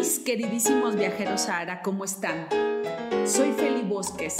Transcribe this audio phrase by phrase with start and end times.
[0.00, 2.46] Mis queridísimos viajeros Sahara, ¿cómo están?
[3.26, 4.38] Soy Feli Bosques,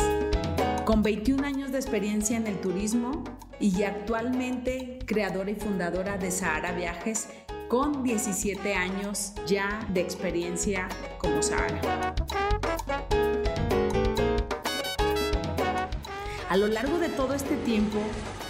[0.86, 3.24] con 21 años de experiencia en el turismo
[3.60, 7.28] y actualmente creadora y fundadora de Sahara Viajes
[7.68, 10.88] con 17 años ya de experiencia
[11.18, 12.14] como Sahara.
[16.48, 17.98] A lo largo de todo este tiempo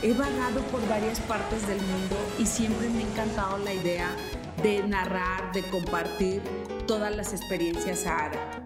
[0.00, 4.08] he vagado por varias partes del mundo y siempre me ha encantado la idea
[4.62, 6.40] de narrar, de compartir
[6.86, 8.64] todas las experiencias Sahara.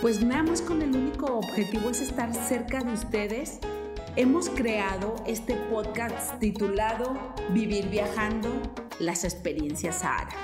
[0.00, 3.58] Pues nada más con el único objetivo es estar cerca de ustedes.
[4.16, 8.48] Hemos creado este podcast titulado Vivir viajando,
[8.98, 10.34] las experiencias Sahara.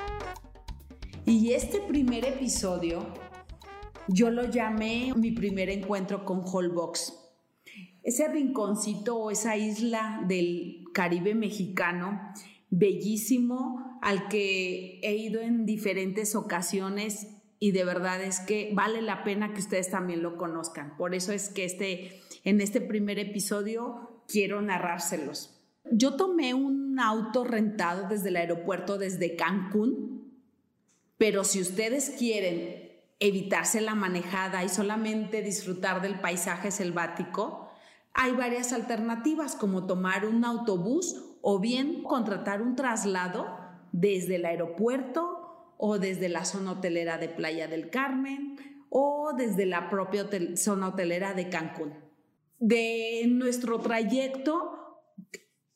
[1.25, 3.07] Y este primer episodio
[4.09, 7.19] yo lo llamé mi primer encuentro con Holbox.
[8.03, 12.33] Ese rinconcito o esa isla del Caribe mexicano,
[12.73, 17.29] bellísimo, al que he ido en diferentes ocasiones
[17.59, 20.97] y de verdad es que vale la pena que ustedes también lo conozcan.
[20.97, 25.61] Por eso es que este, en este primer episodio quiero narrárselos.
[25.93, 30.33] Yo tomé un auto rentado desde el aeropuerto desde Cancún,
[31.19, 37.71] pero si ustedes quieren evitarse la manejada y solamente disfrutar del paisaje selvático,
[38.15, 43.59] hay varias alternativas como tomar un autobús o bien contratar un traslado
[43.93, 48.57] desde el aeropuerto o desde la zona hotelera de Playa del Carmen
[48.89, 51.95] o desde la propia zona hotelera de Cancún.
[52.59, 54.79] De nuestro trayecto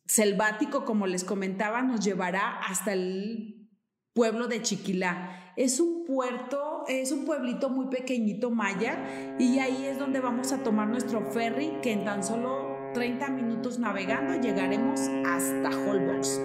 [0.07, 3.69] selvático, como les comentaba, nos llevará hasta el
[4.13, 5.53] pueblo de Chiquilá.
[5.57, 10.63] Es un puerto, es un pueblito muy pequeñito maya y ahí es donde vamos a
[10.63, 12.66] tomar nuestro ferry que en tan solo
[12.97, 16.41] 30 minutos navegando llegaremos hasta Holbox.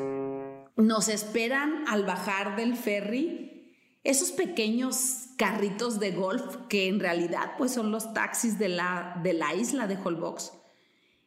[0.75, 7.71] Nos esperan al bajar del ferry esos pequeños carritos de golf que en realidad pues
[7.71, 10.51] son los taxis de la, de la isla de Holbox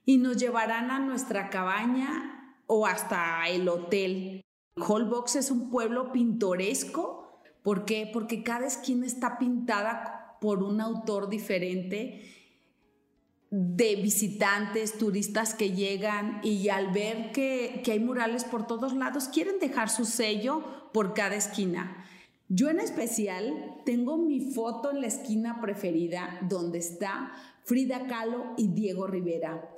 [0.04, 4.42] y nos llevarán a nuestra cabaña o hasta el hotel.
[4.76, 7.40] Holbox es un pueblo pintoresco.
[7.62, 8.10] ¿Por qué?
[8.12, 12.43] Porque cada esquina está pintada por un autor diferente
[13.56, 19.28] de visitantes, turistas que llegan y al ver que, que, hay murales por todos lados,
[19.28, 22.04] quieren dejar su sello por cada esquina.
[22.48, 27.30] Yo en especial tengo mi foto en la esquina preferida donde está
[27.62, 29.70] Frida Kahlo y Diego Rivera.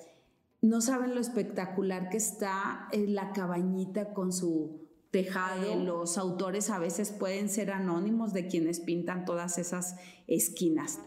[0.62, 5.76] No saben lo espectacular que está en la cabañita con su tejado.
[5.76, 10.98] Los autores a veces pueden ser anónimos de quienes pintan todas esas esquinas.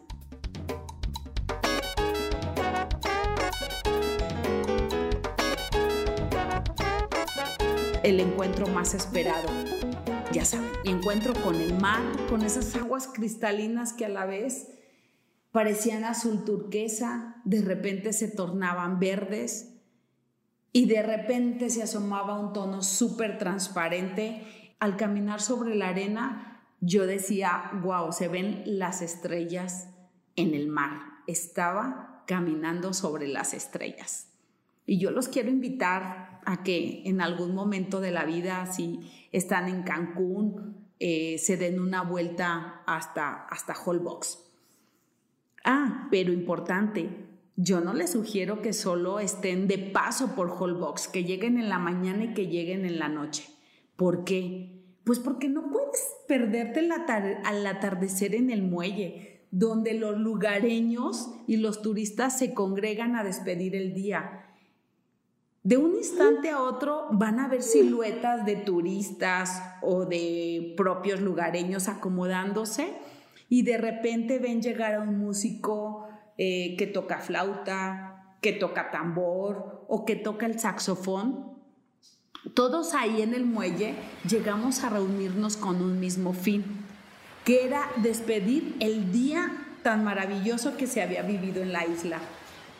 [8.10, 9.48] El encuentro más esperado.
[10.32, 14.68] Ya saben, encuentro con el mar, con esas aguas cristalinas que a la vez
[15.52, 19.76] parecían azul turquesa, de repente se tornaban verdes
[20.72, 24.76] y de repente se asomaba un tono súper transparente.
[24.80, 29.90] Al caminar sobre la arena, yo decía, wow, se ven las estrellas
[30.36, 31.00] en el mar.
[31.28, 34.29] Estaba caminando sobre las estrellas.
[34.90, 39.02] Y yo los quiero invitar a que en algún momento de la vida, si
[39.32, 44.40] están en Cancún, eh, se den una vuelta hasta, hasta Holbox.
[45.64, 47.08] Ah, pero importante,
[47.56, 51.78] yo no les sugiero que solo estén de paso por Holbox, que lleguen en la
[51.78, 53.44] mañana y que lleguen en la noche.
[53.96, 54.88] ¿Por qué?
[55.04, 56.90] Pues porque no puedes perderte
[57.44, 63.76] al atardecer en el muelle, donde los lugareños y los turistas se congregan a despedir
[63.76, 64.48] el día
[65.64, 71.88] de un instante a otro van a ver siluetas de turistas o de propios lugareños
[71.88, 72.94] acomodándose
[73.50, 79.86] y de repente ven llegar a un músico eh, que toca flauta, que toca tambor
[79.90, 81.58] o que toca el saxofón.
[82.54, 83.96] Todos ahí en el muelle
[84.30, 86.64] llegamos a reunirnos con un mismo fin,
[87.44, 89.52] que era despedir el día
[89.84, 92.20] tan maravilloso que se había vivido en la isla.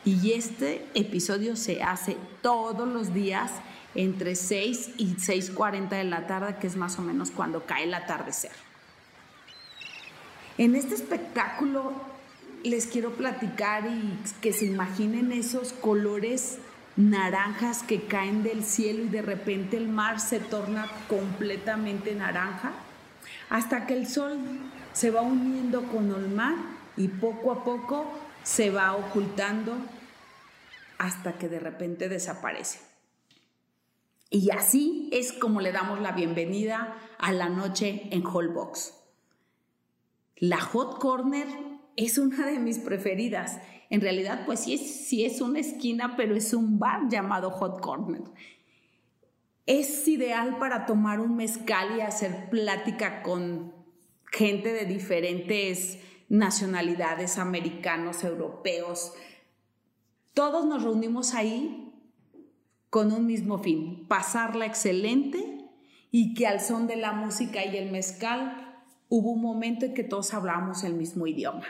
[0.04, 3.52] Y este episodio se hace todos los días
[3.94, 7.94] entre 6 y 6.40 de la tarde, que es más o menos cuando cae el
[7.94, 8.52] atardecer.
[10.58, 11.92] En este espectáculo
[12.62, 16.58] les quiero platicar y que se imaginen esos colores
[16.96, 22.72] naranjas que caen del cielo y de repente el mar se torna completamente naranja,
[23.48, 24.38] hasta que el sol
[24.92, 26.54] se va uniendo con el mar
[26.96, 28.06] y poco a poco
[28.42, 29.76] se va ocultando
[30.98, 32.80] hasta que de repente desaparece.
[34.30, 38.94] Y así es como le damos la bienvenida a la noche en Holbox.
[40.36, 41.48] La Hot Corner
[41.96, 43.58] es una de mis preferidas.
[43.90, 47.80] En realidad, pues sí es, sí es una esquina, pero es un bar llamado Hot
[47.80, 48.22] Corner.
[49.66, 53.74] Es ideal para tomar un mezcal y hacer plática con
[54.30, 55.98] gente de diferentes
[56.30, 59.12] nacionalidades, americanos, europeos.
[60.32, 61.92] Todos nos reunimos ahí
[62.88, 65.68] con un mismo fin, pasarla excelente
[66.10, 68.78] y que al son de la música y el mezcal
[69.08, 71.66] hubo un momento en que todos hablábamos el mismo idioma.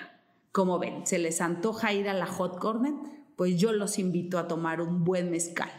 [0.52, 2.92] Como ven, se les antoja ir a la Hot Corner,
[3.36, 5.70] pues yo los invito a tomar un buen mezcal.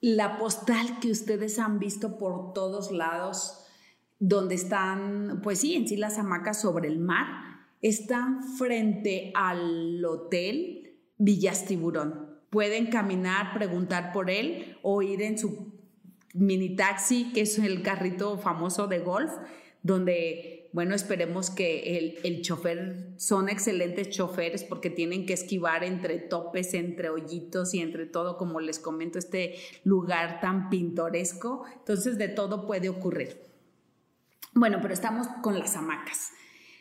[0.00, 3.64] La postal que ustedes han visto por todos lados,
[4.20, 7.48] donde están, pues sí, en sí las hamacas sobre el mar,
[7.82, 12.38] están frente al hotel Villas Tiburón.
[12.50, 15.72] Pueden caminar, preguntar por él o ir en su
[16.34, 19.30] mini taxi, que es el carrito famoso de golf,
[19.82, 26.18] donde, bueno, esperemos que el, el chofer, son excelentes choferes porque tienen que esquivar entre
[26.18, 31.64] topes, entre hoyitos y entre todo, como les comento, este lugar tan pintoresco.
[31.78, 33.42] Entonces, de todo puede ocurrir.
[34.54, 36.32] Bueno, pero estamos con las hamacas.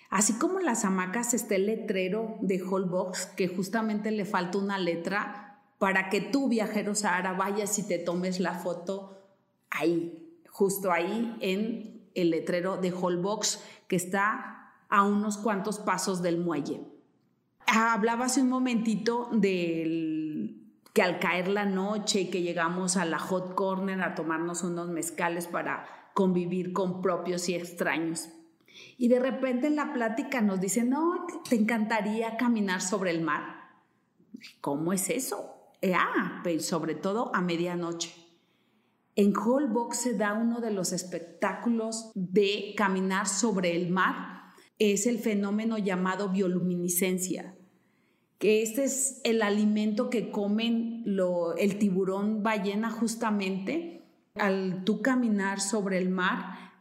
[0.10, 4.78] Así como en las hamacas está el letrero de Holbox, que justamente le falta una
[4.80, 9.18] letra para que tú, viajero Sahara, vayas y te tomes la foto
[9.70, 16.40] ahí, justo ahí en el letrero de Holbox, que está a unos cuantos pasos del
[16.40, 16.82] muelle.
[17.68, 20.64] Hablaba hace un momentito del
[20.94, 24.88] que al caer la noche y que llegamos a la hot corner a tomarnos unos
[24.88, 28.30] mezcales para convivir con propios y extraños.
[28.98, 33.58] Y de repente en la plática nos dicen, no, te encantaría caminar sobre el mar.
[34.62, 35.58] ¿Cómo es eso?
[35.82, 38.14] Eh, ah, pues sobre todo a medianoche.
[39.16, 44.54] En Holbox se da uno de los espectáculos de caminar sobre el mar.
[44.80, 47.56] Es el fenómeno llamado bioluminiscencia,
[48.38, 51.04] que este es el alimento que comen
[51.58, 54.04] el tiburón ballena justamente.
[54.36, 56.74] Al tú caminar sobre el mar,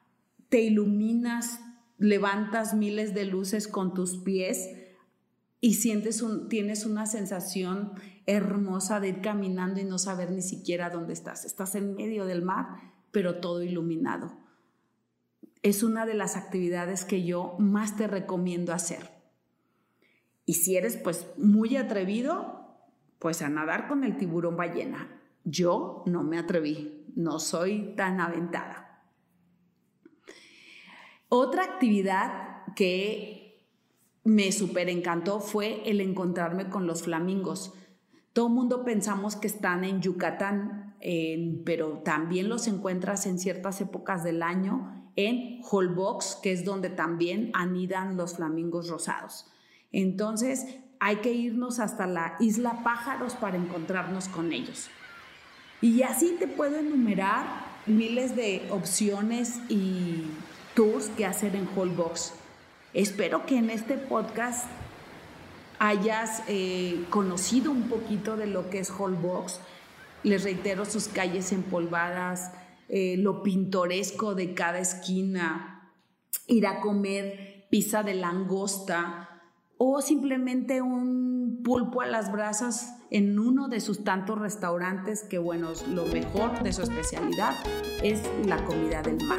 [0.51, 1.61] te iluminas
[1.99, 4.71] levantas miles de luces con tus pies
[5.61, 7.93] y sientes un, tienes una sensación
[8.27, 11.45] hermosa de ir caminando y no saber ni siquiera dónde estás.
[11.45, 12.67] Estás en medio del mar,
[13.11, 14.37] pero todo iluminado.
[15.63, 19.11] Es una de las actividades que yo más te recomiendo hacer.
[20.45, 22.67] Y si eres pues muy atrevido,
[23.19, 25.21] pues a nadar con el tiburón ballena.
[25.45, 28.86] Yo no me atreví, no soy tan aventada.
[31.29, 33.65] Otra actividad que
[34.25, 37.75] me súper encantó fue el encontrarme con los flamingos.
[38.33, 40.97] Todo el mundo pensamos que están en Yucatán,
[41.65, 47.51] pero también los encuentras en ciertas épocas del año en Holbox, que es donde también
[47.55, 49.47] anidan los flamingos rosados.
[49.93, 54.91] Entonces hay que irnos hasta la isla Pájaros para encontrarnos con ellos.
[55.81, 57.47] Y así te puedo enumerar
[57.87, 60.25] miles de opciones y
[60.77, 62.35] tours que hacer en Holbox.
[62.93, 64.67] Espero que en este podcast
[65.79, 69.59] hayas eh, conocido un poquito de lo que es Holbox.
[70.23, 72.53] Les reitero sus calles empolvadas,
[72.91, 75.93] eh, lo pintoresco de cada esquina,
[76.47, 79.36] ir a comer pizza de langosta
[79.79, 85.73] o simplemente un pulpo a las brasas en uno de sus tantos restaurantes que, bueno,
[85.91, 87.55] lo mejor de su especialidad
[88.03, 89.39] es la comida del mar.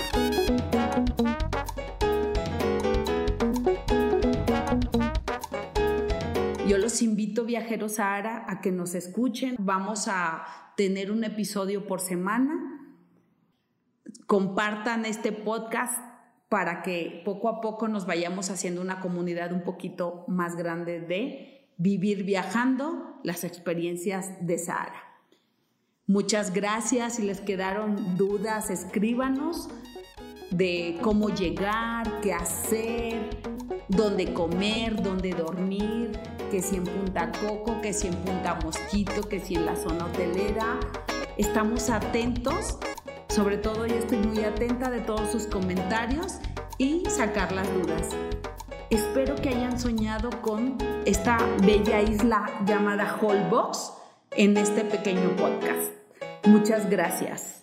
[6.68, 9.56] Yo los invito, viajeros Sahara, a que nos escuchen.
[9.58, 12.94] Vamos a tener un episodio por semana.
[14.28, 16.07] Compartan este podcast
[16.50, 21.70] para que poco a poco nos vayamos haciendo una comunidad un poquito más grande de
[21.78, 25.04] vivir viajando las experiencias de Sahara.
[26.06, 27.16] Muchas gracias.
[27.16, 29.70] Si les quedaron dudas, escríbanos
[30.52, 33.30] de cómo llegar, qué hacer,
[33.90, 36.18] dónde comer, dónde dormir,
[36.50, 40.06] que si en Punta Coco, que si en Punta Mosquito, que si en la zona
[40.06, 40.80] hotelera.
[41.38, 42.78] Estamos atentos
[43.38, 46.40] sobre todo yo estoy muy atenta de todos sus comentarios
[46.80, 48.10] y sacar las dudas.
[48.90, 53.94] Espero que hayan soñado con esta bella isla llamada Holbox
[54.32, 55.92] en este pequeño podcast.
[56.46, 57.57] Muchas gracias.